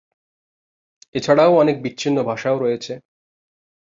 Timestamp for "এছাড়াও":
1.15-1.51